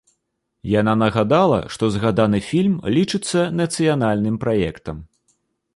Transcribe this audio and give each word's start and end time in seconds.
Яна 0.79 0.93
нагадала, 1.01 1.59
што 1.75 1.83
згаданы 1.97 2.39
фільм 2.49 2.75
лічыцца 2.99 3.45
нацыянальным 3.61 4.35
праектам. 4.47 4.97